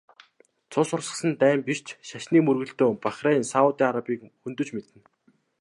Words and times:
Цус 0.71 0.89
урсгасан 0.95 1.31
дайн 1.41 1.59
биш 1.67 1.79
ч 1.87 1.87
шашны 2.09 2.37
мөргөлдөөн 2.45 2.95
Бахрейн, 3.03 3.43
Саудын 3.51 3.87
Арабыг 3.89 4.19
хөндөж 4.41 4.69
мэднэ. 4.75 4.99